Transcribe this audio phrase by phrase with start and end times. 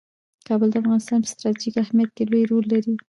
[0.47, 2.93] کابل د افغانستان په ستراتیژیک اهمیت کې لوی رول لري.